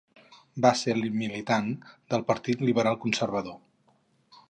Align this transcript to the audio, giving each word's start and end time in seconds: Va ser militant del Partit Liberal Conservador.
Va 0.65 0.71
ser 0.79 0.95
militant 1.19 1.69
del 2.15 2.25
Partit 2.33 2.67
Liberal 2.71 3.01
Conservador. 3.07 3.59